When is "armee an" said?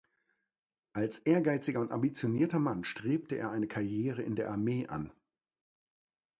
4.49-5.11